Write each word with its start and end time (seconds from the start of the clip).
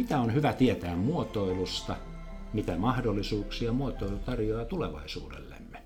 Mitä 0.00 0.20
on 0.20 0.34
hyvä 0.34 0.52
tietää 0.52 0.96
muotoilusta? 0.96 1.96
Mitä 2.52 2.76
mahdollisuuksia 2.76 3.72
muotoilu 3.72 4.18
tarjoaa 4.18 4.64
tulevaisuudellemme? 4.64 5.82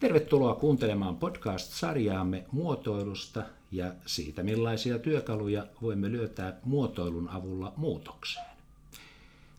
Tervetuloa 0.00 0.54
kuuntelemaan 0.54 1.16
podcast-sarjaamme 1.16 2.44
muotoilusta 2.52 3.42
ja 3.72 3.92
siitä, 4.06 4.42
millaisia 4.42 4.98
työkaluja 4.98 5.66
voimme 5.82 6.12
löytää 6.12 6.58
muotoilun 6.64 7.28
avulla 7.28 7.72
muutokseen. 7.76 8.46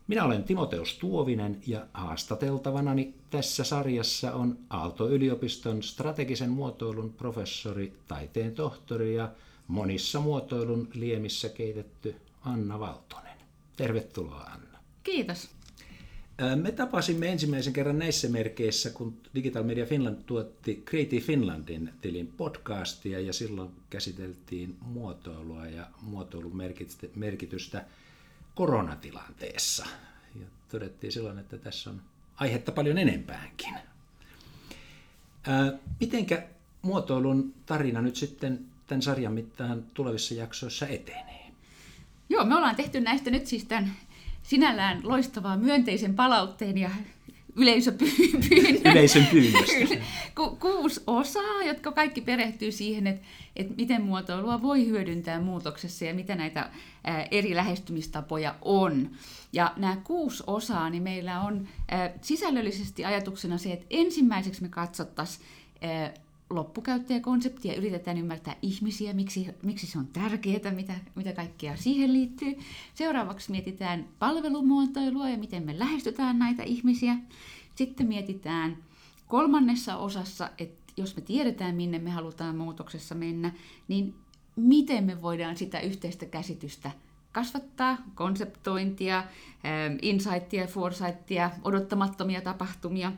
Minä 0.06 0.24
olen 0.24 0.44
Timoteus 0.44 0.98
Tuovinen 0.98 1.60
ja 1.66 1.86
haastateltavanani 1.94 3.14
tässä 3.30 3.64
sarjassa 3.64 4.32
on 4.34 4.58
Aalto-yliopiston 4.70 5.82
strategisen 5.82 6.50
muotoilun 6.50 7.12
professori, 7.12 7.92
taiteen 8.08 8.54
tohtori 8.54 9.14
ja 9.14 9.28
monissa 9.68 10.20
muotoilun 10.20 10.88
liemissä 10.94 11.48
keitetty 11.48 12.14
Anna 12.44 12.80
Valtonen. 12.80 13.27
Tervetuloa 13.78 14.40
Anna. 14.40 14.78
Kiitos. 15.02 15.50
Me 16.56 16.72
tapasimme 16.72 17.32
ensimmäisen 17.32 17.72
kerran 17.72 17.98
näissä 17.98 18.28
merkeissä, 18.28 18.90
kun 18.90 19.20
Digital 19.34 19.62
Media 19.62 19.86
Finland 19.86 20.16
tuotti 20.26 20.82
Creative 20.86 21.20
Finlandin 21.20 21.92
tilin 22.00 22.26
podcastia 22.26 23.20
ja 23.20 23.32
silloin 23.32 23.70
käsiteltiin 23.90 24.76
muotoilua 24.80 25.66
ja 25.66 25.86
muotoilun 26.02 26.56
merkitystä 27.14 27.84
koronatilanteessa. 28.54 29.86
Ja 30.40 30.46
todettiin 30.70 31.12
silloin, 31.12 31.38
että 31.38 31.58
tässä 31.58 31.90
on 31.90 32.02
aihetta 32.36 32.72
paljon 32.72 32.98
enempäänkin. 32.98 33.74
mitenkä 36.00 36.48
muotoilun 36.82 37.54
tarina 37.66 38.02
nyt 38.02 38.16
sitten 38.16 38.64
tämän 38.86 39.02
sarjan 39.02 39.32
mittaan 39.32 39.84
tulevissa 39.94 40.34
jaksoissa 40.34 40.86
etenee? 40.86 41.37
Joo, 42.28 42.44
me 42.44 42.56
ollaan 42.56 42.76
tehty 42.76 43.00
näistä 43.00 43.30
nyt 43.30 43.46
siis 43.46 43.64
tämän 43.64 43.92
sinällään 44.42 45.00
loistavaa 45.04 45.56
myönteisen 45.56 46.14
palautteen 46.14 46.78
ja 46.78 46.90
yleisöpyynnön. 47.56 48.92
Yleisön 48.92 49.26
pyynnöstä. 49.26 49.96
Ku, 50.34 50.56
kuusi 50.56 51.00
osaa, 51.06 51.62
jotka 51.66 51.92
kaikki 51.92 52.20
perehtyy 52.20 52.72
siihen, 52.72 53.06
että, 53.06 53.26
että 53.56 53.74
miten 53.76 54.02
muotoilua 54.02 54.62
voi 54.62 54.86
hyödyntää 54.86 55.40
muutoksessa 55.40 56.04
ja 56.04 56.14
mitä 56.14 56.34
näitä 56.34 56.70
ää, 57.04 57.26
eri 57.30 57.54
lähestymistapoja 57.54 58.54
on. 58.62 59.10
Ja 59.52 59.72
nämä 59.76 59.96
kuusi 60.04 60.42
osaa, 60.46 60.90
niin 60.90 61.02
meillä 61.02 61.40
on 61.40 61.68
ää, 61.88 62.10
sisällöllisesti 62.22 63.04
ajatuksena 63.04 63.58
se, 63.58 63.72
että 63.72 63.86
ensimmäiseksi 63.90 64.62
me 64.62 64.68
katsottaisiin 64.68 65.46
loppukäyttäjäkonseptia, 66.50 67.74
yritetään 67.74 68.18
ymmärtää 68.18 68.56
ihmisiä, 68.62 69.12
miksi, 69.12 69.46
miksi 69.62 69.86
se 69.86 69.98
on 69.98 70.06
tärkeää, 70.06 70.72
mitä, 70.74 70.94
mitä 71.14 71.32
kaikkea 71.32 71.76
siihen 71.76 72.12
liittyy. 72.12 72.58
Seuraavaksi 72.94 73.50
mietitään 73.50 74.08
palvelumuotoilua 74.18 75.28
ja 75.28 75.38
miten 75.38 75.62
me 75.62 75.78
lähestytään 75.78 76.38
näitä 76.38 76.62
ihmisiä. 76.62 77.16
Sitten 77.74 78.06
mietitään 78.06 78.76
kolmannessa 79.26 79.96
osassa, 79.96 80.50
että 80.58 80.92
jos 80.96 81.16
me 81.16 81.22
tiedetään, 81.22 81.74
minne 81.74 81.98
me 81.98 82.10
halutaan 82.10 82.56
muutoksessa 82.56 83.14
mennä, 83.14 83.52
niin 83.88 84.14
miten 84.56 85.04
me 85.04 85.22
voidaan 85.22 85.56
sitä 85.56 85.80
yhteistä 85.80 86.26
käsitystä 86.26 86.90
kasvattaa, 87.32 87.98
konseptointia, 88.14 89.24
insightia, 90.02 90.66
foresightia, 90.66 91.50
odottamattomia 91.64 92.40
tapahtumia. 92.40 93.12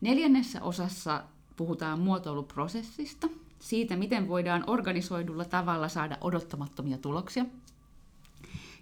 Neljännessä 0.00 0.62
osassa 0.62 1.24
puhutaan 1.60 2.00
muotoiluprosessista, 2.00 3.28
siitä, 3.58 3.96
miten 3.96 4.28
voidaan 4.28 4.64
organisoidulla 4.66 5.44
tavalla 5.44 5.88
saada 5.88 6.18
odottamattomia 6.20 6.98
tuloksia. 6.98 7.44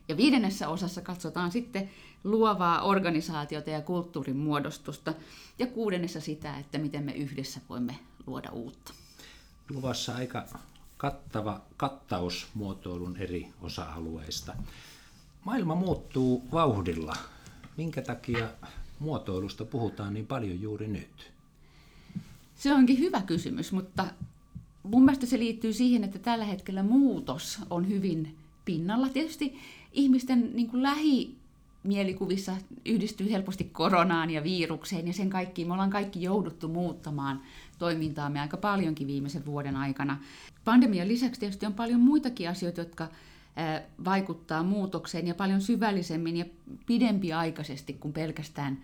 Ja 0.09 0.17
viidennessä 0.17 0.69
osassa 0.69 1.01
katsotaan 1.01 1.53
sitten 1.53 1.91
luovaa 2.25 2.83
organisaatiota 2.83 3.71
ja 3.71 3.83
kulttuurin 3.83 4.37
muodostusta. 4.37 5.15
Ja 5.59 5.67
kuudennessa 5.67 6.21
sitä, 6.21 6.59
että 6.59 6.79
miten 6.79 7.05
me 7.05 7.13
yhdessä 7.13 7.61
voimme 7.69 7.99
luoda 8.27 8.51
uutta. 8.51 8.93
Luvassa 9.71 10.15
aika 10.15 10.45
kattava 10.97 11.61
kattaus 11.77 12.47
muotoilun 12.55 13.17
eri 13.17 13.49
osa-alueista. 13.61 14.55
Maailma 15.45 15.75
muuttuu 15.75 16.45
vauhdilla. 16.53 17.17
Minkä 17.77 18.03
takia 18.03 18.49
muotoilusta 18.99 19.65
puhutaan 19.65 20.15
niin 20.15 20.27
paljon 20.27 20.61
juuri 20.61 20.89
nyt? 20.89 21.38
Se 22.59 22.75
onkin 22.75 22.99
hyvä 22.99 23.23
kysymys, 23.23 23.73
mutta 23.73 24.07
mun 24.83 25.05
mielestä 25.05 25.27
se 25.27 25.39
liittyy 25.39 25.73
siihen, 25.73 26.05
että 26.05 26.19
tällä 26.19 26.45
hetkellä 26.45 26.83
muutos 26.83 27.59
on 27.71 27.89
hyvin 27.89 28.37
pinnalla. 28.65 29.09
Tietysti 29.09 29.59
ihmisten 29.93 30.51
niin 30.55 30.71
kuin 30.71 30.83
lähimielikuvissa 30.83 32.53
yhdistyy 32.87 33.31
helposti 33.31 33.65
koronaan 33.65 34.31
ja 34.31 34.43
virukseen 34.45 35.07
ja 35.07 35.13
sen 35.13 35.31
kaikkiin. 35.31 35.69
Me 35.69 35.73
ollaan 35.73 35.91
kaikki 35.91 36.23
jouduttu 36.23 36.69
muuttamaan 36.69 37.43
toimintaamme 37.79 38.41
aika 38.41 38.57
paljonkin 38.57 39.07
viimeisen 39.07 39.47
vuoden 39.47 39.77
aikana. 39.77 40.19
Pandemian 40.65 41.09
lisäksi 41.09 41.41
tietysti 41.41 41.67
on 41.67 41.75
paljon 41.75 42.01
muitakin 42.01 42.49
asioita, 42.49 42.81
jotka 42.81 43.09
vaikuttaa 44.05 44.63
muutokseen 44.63 45.27
ja 45.27 45.35
paljon 45.35 45.61
syvällisemmin 45.61 46.37
ja 46.37 46.45
pidempiaikaisesti 46.87 47.93
kuin 47.93 48.13
pelkästään 48.13 48.79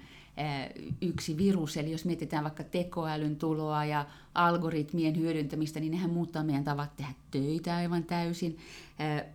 yksi 1.02 1.36
virus. 1.36 1.76
Eli 1.76 1.92
jos 1.92 2.04
mietitään 2.04 2.44
vaikka 2.44 2.64
tekoälyn 2.64 3.36
tuloa 3.36 3.84
ja 3.84 4.06
algoritmien 4.34 5.16
hyödyntämistä, 5.16 5.80
niin 5.80 5.92
nehän 5.92 6.10
muuttaa 6.10 6.44
meidän 6.44 6.64
tavat 6.64 6.96
tehdä 6.96 7.14
töitä 7.30 7.76
aivan 7.76 8.04
täysin. 8.04 8.58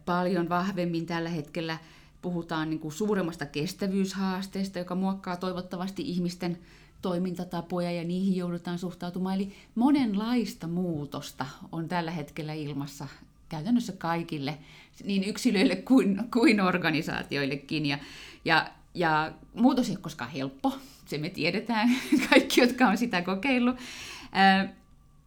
Paljon 0.05 0.49
vahvemmin 0.49 1.05
tällä 1.05 1.29
hetkellä 1.29 1.77
puhutaan 2.21 2.69
niin 2.69 2.79
kuin 2.79 2.91
suuremmasta 2.91 3.45
kestävyyshaasteesta, 3.45 4.79
joka 4.79 4.95
muokkaa 4.95 5.37
toivottavasti 5.37 6.01
ihmisten 6.01 6.57
toimintatapoja 7.01 7.91
ja 7.91 8.03
niihin 8.03 8.35
joudutaan 8.35 8.79
suhtautumaan. 8.79 9.35
Eli 9.35 9.53
monenlaista 9.75 10.67
muutosta 10.67 11.45
on 11.71 11.87
tällä 11.87 12.11
hetkellä 12.11 12.53
ilmassa 12.53 13.07
käytännössä 13.49 13.93
kaikille, 13.93 14.57
niin 15.03 15.23
yksilöille 15.23 15.75
kuin, 15.75 16.23
kuin 16.33 16.61
organisaatioillekin. 16.61 17.85
Ja, 17.85 17.97
ja 18.45 18.69
ja 18.99 19.31
muutos 19.53 19.89
ei 19.89 19.95
ole 19.95 20.01
koskaan 20.01 20.31
helppo, 20.31 20.73
se 21.05 21.17
me 21.17 21.29
tiedetään, 21.29 21.89
kaikki, 22.29 22.61
jotka 22.61 22.87
on 22.87 22.97
sitä 22.97 23.21
kokeillut. 23.21 23.75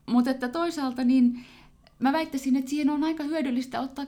Mutta 0.06 0.30
että 0.30 0.48
toisaalta 0.48 1.04
niin 1.04 1.44
mä 1.98 2.12
väittäisin, 2.12 2.56
että 2.56 2.70
siihen 2.70 2.90
on 2.90 3.04
aika 3.04 3.24
hyödyllistä 3.24 3.80
ottaa 3.80 4.06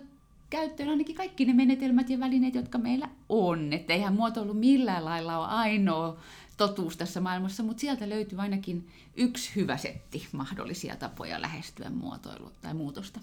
käyttöön 0.50 0.88
ainakin 0.88 1.16
kaikki 1.16 1.44
ne 1.44 1.52
menetelmät 1.52 2.10
ja 2.10 2.20
välineet, 2.20 2.54
jotka 2.54 2.78
meillä 2.78 3.08
on. 3.28 3.72
Että 3.72 3.92
eihän 3.92 4.14
muotoilu 4.14 4.54
millään 4.54 5.04
lailla 5.04 5.38
ole 5.38 5.46
ainoa 5.46 6.16
totuus 6.56 6.96
tässä 6.96 7.20
maailmassa, 7.20 7.62
mutta 7.62 7.80
sieltä 7.80 8.08
löytyy 8.08 8.40
ainakin 8.40 8.88
yksi 9.16 9.52
hyvä 9.56 9.76
setti 9.76 10.28
mahdollisia 10.32 10.96
tapoja 10.96 11.42
lähestyä 11.42 11.90
muotoilua 11.90 12.50
tai 12.62 12.74
muutosta. 12.74 13.20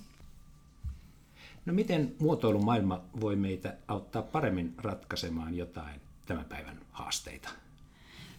No 1.65 1.73
miten 1.73 2.15
muotoilumaailma 2.19 3.01
voi 3.21 3.35
meitä 3.35 3.77
auttaa 3.87 4.21
paremmin 4.21 4.73
ratkaisemaan 4.77 5.57
jotain 5.57 6.01
tämän 6.25 6.45
päivän 6.45 6.79
haasteita? 6.91 7.49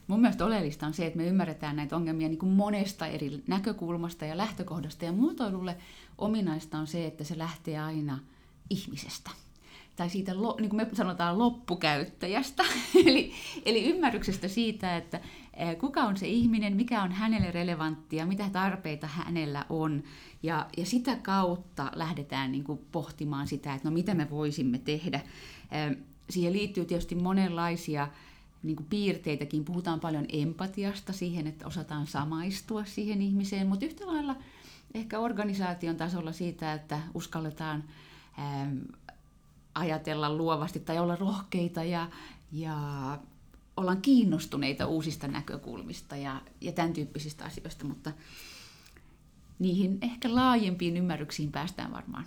Mun 0.06 0.20
mielestä 0.20 0.44
oleellista 0.44 0.86
on 0.86 0.94
se, 0.94 1.06
että 1.06 1.16
me 1.16 1.26
ymmärretään 1.26 1.76
näitä 1.76 1.96
ongelmia 1.96 2.28
niin 2.28 2.38
kuin 2.38 2.52
monesta 2.52 3.06
eri 3.06 3.42
näkökulmasta 3.46 4.24
ja 4.24 4.36
lähtökohdasta. 4.36 5.04
Ja 5.04 5.12
muotoilulle 5.12 5.76
ominaista 6.18 6.78
on 6.78 6.86
se, 6.86 7.06
että 7.06 7.24
se 7.24 7.38
lähtee 7.38 7.78
aina 7.78 8.18
ihmisestä. 8.70 9.30
Tai 9.96 10.10
siitä, 10.10 10.32
niin 10.32 10.70
kuin 10.70 10.76
me 10.76 10.88
sanotaan, 10.92 11.38
loppukäyttäjästä. 11.38 12.62
eli, 13.06 13.32
eli 13.64 13.84
ymmärryksestä 13.84 14.48
siitä, 14.48 14.96
että 14.96 15.20
eh, 15.54 15.78
kuka 15.78 16.00
on 16.00 16.16
se 16.16 16.28
ihminen, 16.28 16.76
mikä 16.76 17.02
on 17.02 17.12
hänelle 17.12 17.50
relevanttia, 17.50 18.26
mitä 18.26 18.50
tarpeita 18.52 19.06
hänellä 19.06 19.66
on. 19.68 20.02
Ja, 20.42 20.66
ja 20.76 20.86
sitä 20.86 21.16
kautta 21.16 21.92
lähdetään 21.94 22.52
niin 22.52 22.64
kuin 22.64 22.80
pohtimaan 22.92 23.48
sitä, 23.48 23.74
että 23.74 23.88
no 23.88 23.94
mitä 23.94 24.14
me 24.14 24.30
voisimme 24.30 24.78
tehdä. 24.78 25.20
Siihen 26.32 26.52
liittyy 26.52 26.84
tietysti 26.84 27.14
monenlaisia 27.14 28.08
niin 28.62 28.76
kuin 28.76 28.86
piirteitäkin. 28.86 29.64
Puhutaan 29.64 30.00
paljon 30.00 30.26
empatiasta 30.28 31.12
siihen, 31.12 31.46
että 31.46 31.66
osataan 31.66 32.06
samaistua 32.06 32.84
siihen 32.84 33.22
ihmiseen, 33.22 33.66
mutta 33.66 33.84
yhtä 33.84 34.06
lailla 34.06 34.36
ehkä 34.94 35.18
organisaation 35.18 35.96
tasolla 35.96 36.32
siitä, 36.32 36.72
että 36.72 36.98
uskalletaan 37.14 37.84
ää, 38.38 38.72
ajatella 39.74 40.36
luovasti 40.36 40.80
tai 40.80 40.98
olla 40.98 41.16
rohkeita 41.16 41.84
ja, 41.84 42.08
ja 42.52 43.18
ollaan 43.76 44.02
kiinnostuneita 44.02 44.86
uusista 44.86 45.28
näkökulmista 45.28 46.16
ja, 46.16 46.42
ja 46.60 46.72
tämän 46.72 46.92
tyyppisistä 46.92 47.44
asioista, 47.44 47.84
mutta 47.84 48.12
niihin 49.58 49.98
ehkä 50.02 50.34
laajempiin 50.34 50.96
ymmärryksiin 50.96 51.52
päästään 51.52 51.92
varmaan. 51.92 52.24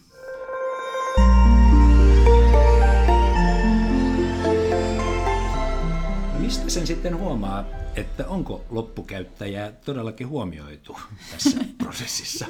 Sitten 7.05 7.19
huomaa, 7.19 7.65
että 7.95 8.27
onko 8.27 8.65
loppukäyttäjää 8.69 9.71
todellakin 9.71 10.27
huomioitu 10.27 10.97
tässä 11.31 11.59
prosessissa? 11.83 12.45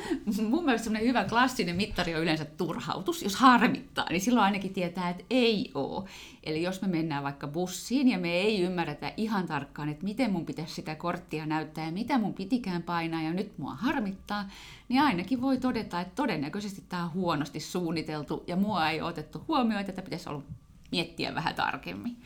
Mun 0.50 0.66
mielestä 0.66 0.84
semmoinen 0.84 1.07
hyvä 1.07 1.24
klassinen 1.24 1.75
mittari 1.75 2.16
on 2.16 2.22
yleensä 2.22 2.46
turhautus. 2.46 3.24
Jos 3.24 3.36
harmittaa, 3.36 4.06
niin 4.10 4.22
silloin 4.22 4.44
ainakin 4.46 4.74
tietää, 4.74 5.10
että 5.10 5.24
ei 5.30 5.72
ole. 5.74 6.10
Eli 6.44 6.63
jos 6.63 6.81
me 6.81 6.88
mennään 6.88 7.24
vaikka 7.24 7.48
bussiin 7.48 8.07
ja 8.07 8.18
me 8.18 8.31
ei 8.34 8.62
ymmärretä 8.62 9.13
ihan 9.18 9.48
tarkkaan, 9.48 9.90
että 9.90 10.04
miten 10.04 10.31
mun 10.31 10.46
pitäisi 10.46 10.74
sitä 10.74 10.96
korttia 10.96 11.46
näyttää 11.46 11.86
ja 11.86 11.92
mitä 11.92 12.18
mun 12.18 12.34
pitikään 12.34 12.84
painaa 12.84 13.22
ja 13.22 13.34
nyt 13.34 13.57
mua 13.57 13.74
harmittaa, 13.74 14.50
niin 14.90 15.02
ainakin 15.02 15.42
voi 15.42 15.57
todeta, 15.57 16.02
että 16.02 16.16
todennäköisesti 16.16 16.84
tämä 16.90 17.04
on 17.04 17.13
huonosti 17.13 17.60
suunniteltu 17.60 18.44
ja 18.48 18.56
mua 18.56 18.90
ei 18.90 19.02
otettu 19.02 19.44
huomioon, 19.48 19.81
että 19.81 19.92
tätä 19.92 20.06
pitäisi 20.06 20.30
olla 20.30 20.44
miettiä 20.92 21.36
vähän 21.36 21.56
tarkemmin. 21.56 22.18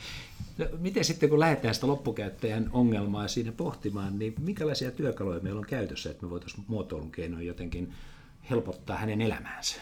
No, 0.59 0.65
miten 0.79 1.05
sitten 1.05 1.29
kun 1.29 1.39
lähdetään 1.39 1.75
sitä 1.75 1.87
loppukäyttäjän 1.87 2.69
ongelmaa 2.73 3.27
siinä 3.27 3.51
pohtimaan, 3.51 4.19
niin 4.19 4.35
minkälaisia 4.39 4.91
työkaluja 4.91 5.39
meillä 5.39 5.59
on 5.59 5.65
käytössä, 5.65 6.11
että 6.11 6.25
me 6.25 6.29
voitaisiin 6.29 6.65
muotoilun 6.67 7.11
keinoin 7.11 7.47
jotenkin 7.47 7.93
helpottaa 8.49 8.97
hänen 8.97 9.21
elämäänsä? 9.21 9.75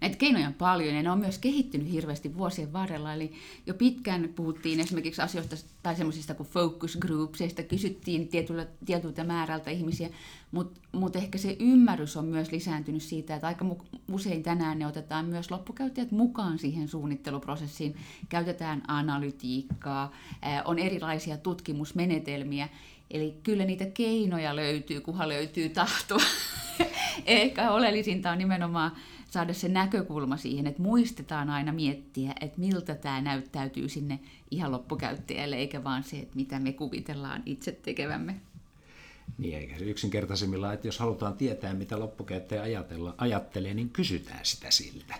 Näitä 0.00 0.16
keinoja 0.16 0.46
on 0.46 0.54
paljon 0.54 0.94
ja 0.94 1.02
ne 1.02 1.10
on 1.10 1.18
myös 1.18 1.38
kehittynyt 1.38 1.92
hirveästi 1.92 2.36
vuosien 2.36 2.72
varrella. 2.72 3.14
Eli 3.14 3.32
jo 3.66 3.74
pitkään 3.74 4.28
puhuttiin 4.36 4.80
esimerkiksi 4.80 5.22
asioista 5.22 5.56
tai 5.82 5.96
semmoisista 5.96 6.34
kuin 6.34 6.48
focus 6.48 6.96
groups, 6.96 7.40
joista 7.40 7.62
kysyttiin 7.62 8.28
tietyllä, 8.28 8.66
tietyltä 8.84 9.24
määrältä 9.24 9.70
ihmisiä, 9.70 10.08
mutta 10.52 10.80
mut 10.92 11.16
ehkä 11.16 11.38
se 11.38 11.56
ymmärrys 11.60 12.16
on 12.16 12.24
myös 12.24 12.52
lisääntynyt 12.52 13.02
siitä, 13.02 13.34
että 13.34 13.46
aika 13.46 13.76
usein 14.12 14.42
tänään 14.42 14.78
ne 14.78 14.86
otetaan 14.86 15.26
myös 15.26 15.50
loppukäyttäjät 15.50 16.10
mukaan 16.10 16.58
siihen 16.58 16.88
suunnitteluprosessiin. 16.88 17.96
Käytetään 18.28 18.82
analytiikkaa, 18.88 20.12
on 20.64 20.78
erilaisia 20.78 21.36
tutkimusmenetelmiä, 21.36 22.68
Eli 23.10 23.40
kyllä 23.42 23.64
niitä 23.64 23.86
keinoja 23.86 24.56
löytyy, 24.56 25.00
kunhan 25.00 25.28
löytyy 25.28 25.68
tahtoa. 25.68 26.20
Ehkä 27.26 27.70
oleellisinta 27.70 28.30
on 28.30 28.38
nimenomaan 28.38 28.92
saada 29.30 29.54
se 29.54 29.68
näkökulma 29.68 30.36
siihen, 30.36 30.66
että 30.66 30.82
muistetaan 30.82 31.50
aina 31.50 31.72
miettiä, 31.72 32.32
että 32.40 32.60
miltä 32.60 32.94
tämä 32.94 33.20
näyttäytyy 33.20 33.88
sinne 33.88 34.20
ihan 34.50 34.72
loppukäyttäjälle, 34.72 35.56
eikä 35.56 35.84
vaan 35.84 36.02
se, 36.02 36.18
että 36.18 36.36
mitä 36.36 36.60
me 36.60 36.72
kuvitellaan 36.72 37.42
itse 37.46 37.72
tekevämme. 37.72 38.40
Niin, 39.38 39.58
eikä 39.58 39.78
se 39.78 39.84
yksinkertaisimmillaan, 39.84 40.74
että 40.74 40.88
jos 40.88 40.98
halutaan 40.98 41.34
tietää, 41.34 41.74
mitä 41.74 41.98
loppukäyttäjä 41.98 42.62
ajatella, 42.62 43.14
ajattelee, 43.18 43.74
niin 43.74 43.90
kysytään 43.90 44.40
sitä 44.42 44.70
siltä. 44.70 45.14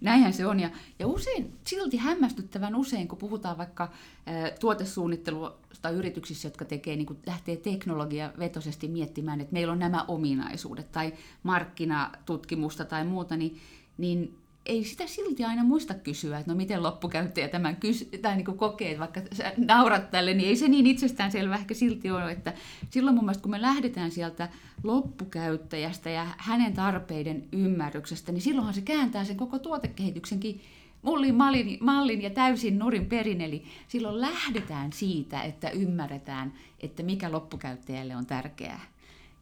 Näinhän 0.00 0.32
se 0.32 0.46
on. 0.46 0.60
Ja, 0.60 0.70
ja 0.98 1.06
usein, 1.06 1.52
silti 1.64 1.96
hämmästyttävän 1.96 2.74
usein, 2.74 3.08
kun 3.08 3.18
puhutaan 3.18 3.58
vaikka 3.58 3.84
ä, 3.84 4.50
tuotesuunnittelusta 4.60 5.90
yrityksissä, 5.90 6.46
jotka 6.46 6.64
tekee, 6.64 6.96
niin 6.96 7.18
lähtee 7.26 7.56
teknologiavetosesti 7.56 8.88
miettimään, 8.88 9.40
että 9.40 9.52
meillä 9.52 9.72
on 9.72 9.78
nämä 9.78 10.04
ominaisuudet 10.08 10.92
tai 10.92 11.12
markkinatutkimusta 11.42 12.84
tai 12.84 13.04
muuta, 13.04 13.36
niin, 13.36 13.60
niin 13.98 14.38
ei 14.66 14.84
sitä 14.84 15.06
silti 15.06 15.44
aina 15.44 15.64
muista 15.64 15.94
kysyä, 15.94 16.38
että 16.38 16.52
no 16.52 16.56
miten 16.56 16.82
loppukäyttäjä 16.82 17.48
tämän 17.48 17.76
kysy- 17.76 18.18
tai 18.22 18.36
niin 18.36 18.44
kokee, 18.44 18.90
että 18.90 19.00
vaikka 19.00 19.20
sä 19.32 19.52
naurat 19.56 20.10
tälle, 20.10 20.34
niin 20.34 20.48
ei 20.48 20.56
se 20.56 20.68
niin 20.68 20.86
itsestäänselvä 20.86 21.56
ehkä 21.56 21.74
silti 21.74 22.10
ole. 22.10 22.32
Että 22.32 22.54
silloin 22.90 23.16
mun 23.16 23.24
mielestä, 23.24 23.42
kun 23.42 23.50
me 23.50 23.62
lähdetään 23.62 24.10
sieltä 24.10 24.48
loppukäyttäjästä 24.82 26.10
ja 26.10 26.26
hänen 26.38 26.72
tarpeiden 26.72 27.44
ymmärryksestä, 27.52 28.32
niin 28.32 28.42
silloinhan 28.42 28.74
se 28.74 28.80
kääntää 28.80 29.24
sen 29.24 29.36
koko 29.36 29.58
tuotekehityksenkin 29.58 30.60
mullin 31.02 31.34
mallin, 31.34 31.78
mallin 31.80 32.22
ja 32.22 32.30
täysin 32.30 32.78
nurin 32.78 33.06
perin. 33.06 33.40
Eli 33.40 33.64
silloin 33.88 34.20
lähdetään 34.20 34.92
siitä, 34.92 35.42
että 35.42 35.70
ymmärretään, 35.70 36.52
että 36.80 37.02
mikä 37.02 37.32
loppukäyttäjälle 37.32 38.16
on 38.16 38.26
tärkeää. 38.26 38.80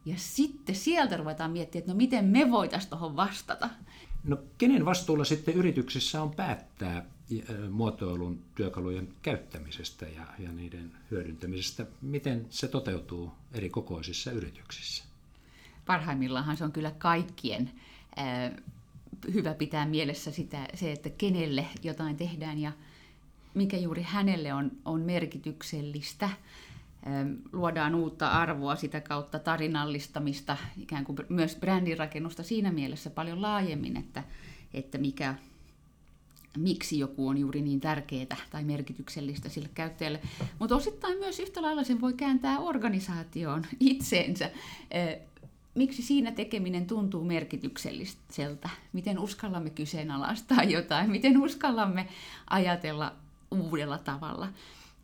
Ja 0.06 0.14
sitten 0.16 0.74
sieltä 0.74 1.16
ruvetaan 1.16 1.50
miettimään, 1.50 1.82
että 1.82 1.92
no 1.92 1.96
miten 1.96 2.24
me 2.24 2.50
voitaisiin 2.50 2.90
tuohon 2.90 3.16
vastata. 3.16 3.68
No 4.24 4.38
kenen 4.58 4.84
vastuulla 4.84 5.24
sitten 5.24 5.54
yrityksissä 5.54 6.22
on 6.22 6.34
päättää 6.34 7.04
muotoilun 7.70 8.42
työkalujen 8.54 9.08
käyttämisestä 9.22 10.06
ja, 10.06 10.26
ja 10.38 10.52
niiden 10.52 10.92
hyödyntämisestä? 11.10 11.86
Miten 12.02 12.46
se 12.50 12.68
toteutuu 12.68 13.32
eri 13.52 13.70
kokoisissa 13.70 14.30
yrityksissä? 14.30 15.04
Parhaimmillaan 15.86 16.56
se 16.56 16.64
on 16.64 16.72
kyllä 16.72 16.90
kaikkien 16.90 17.70
hyvä 19.34 19.54
pitää 19.54 19.86
mielessä 19.86 20.30
sitä, 20.30 20.68
se, 20.74 20.92
että 20.92 21.10
kenelle 21.10 21.66
jotain 21.82 22.16
tehdään 22.16 22.58
ja 22.58 22.72
mikä 23.54 23.76
juuri 23.76 24.02
hänelle 24.02 24.54
on, 24.54 24.70
on 24.84 25.00
merkityksellistä 25.00 26.28
luodaan 27.52 27.94
uutta 27.94 28.28
arvoa 28.28 28.76
sitä 28.76 29.00
kautta 29.00 29.38
tarinallistamista, 29.38 30.56
ikään 30.78 31.04
kuin 31.04 31.18
myös 31.28 31.56
brändinrakennusta 31.56 32.42
siinä 32.42 32.72
mielessä 32.72 33.10
paljon 33.10 33.42
laajemmin, 33.42 33.96
että, 33.96 34.24
että 34.74 34.98
mikä, 34.98 35.34
miksi 36.56 36.98
joku 36.98 37.28
on 37.28 37.38
juuri 37.38 37.62
niin 37.62 37.80
tärkeää 37.80 38.36
tai 38.50 38.64
merkityksellistä 38.64 39.48
sille 39.48 39.68
käyttäjälle. 39.74 40.20
Mutta 40.58 40.76
osittain 40.76 41.18
myös 41.18 41.40
yhtä 41.40 41.62
lailla 41.62 41.84
sen 41.84 42.00
voi 42.00 42.12
kääntää 42.12 42.58
organisaatioon 42.58 43.64
itseensä. 43.80 44.50
Miksi 45.74 46.02
siinä 46.02 46.32
tekeminen 46.32 46.86
tuntuu 46.86 47.24
merkitykselliseltä? 47.24 48.68
Miten 48.92 49.18
uskallamme 49.18 49.70
kyseenalaistaa 49.70 50.64
jotain? 50.64 51.10
Miten 51.10 51.42
uskallamme 51.42 52.08
ajatella 52.50 53.12
uudella 53.50 53.98
tavalla? 53.98 54.48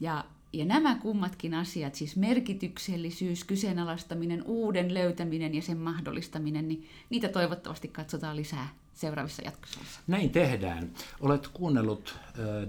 Ja 0.01 0.25
ja 0.53 0.65
nämä 0.65 0.95
kummatkin 0.95 1.55
asiat, 1.55 1.95
siis 1.95 2.17
merkityksellisyys, 2.17 3.45
kyseenalaistaminen, 3.45 4.43
uuden 4.43 4.95
löytäminen 4.95 5.55
ja 5.55 5.63
sen 5.63 5.79
mahdollistaminen, 5.79 6.69
niin 6.69 6.89
niitä 7.11 7.29
toivottavasti 7.29 7.89
katsotaan 7.89 8.37
lisää 8.37 8.69
seuraavissa 8.95 9.43
jatkossa. 9.45 9.81
Näin 10.07 10.31
tehdään. 10.31 10.91
Olet 11.21 11.49
kuunnellut 11.49 12.19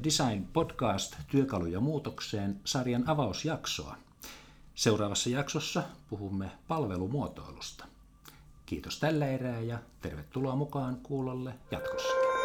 Design 0.04 0.48
Podcast 0.54 1.16
Työkaluja 1.31 1.80
muutokseen 1.80 2.60
sarjan 2.66 3.10
avausjaksoa. 3.10 3.98
Seuraavassa 4.76 5.30
jaksossa 5.30 5.84
puhumme 6.10 6.52
palvelumuotoilusta. 6.68 7.86
Kiitos 8.66 9.00
tällä 9.00 9.28
erää 9.28 9.62
ja 9.62 9.80
tervetuloa 10.02 10.56
mukaan 10.56 10.98
kuulolle 11.04 11.54
jatkossa. 11.72 12.38